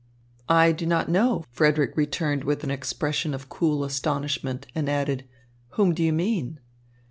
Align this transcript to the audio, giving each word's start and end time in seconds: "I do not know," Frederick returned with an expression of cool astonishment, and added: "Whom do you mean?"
"I 0.49 0.71
do 0.71 0.87
not 0.87 1.09
know," 1.09 1.45
Frederick 1.51 1.95
returned 1.95 2.43
with 2.43 2.63
an 2.63 2.71
expression 2.71 3.35
of 3.35 3.49
cool 3.49 3.83
astonishment, 3.83 4.65
and 4.73 4.89
added: 4.89 5.25
"Whom 5.73 5.93
do 5.93 6.01
you 6.01 6.11
mean?" 6.11 6.59